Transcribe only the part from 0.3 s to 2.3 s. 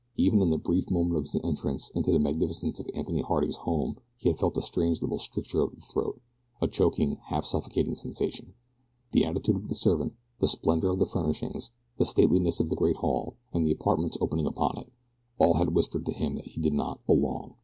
in the brief moment of his entrance into the